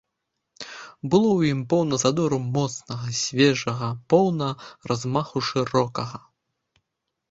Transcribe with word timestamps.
Было 1.09 1.29
ў 1.39 1.51
ім 1.57 1.61
поўна 1.75 1.95
задору 2.05 2.37
моцнага, 2.57 3.05
свежага, 3.23 3.89
поўна 4.15 4.47
размаху 4.93 5.37
шырокага. 5.53 6.27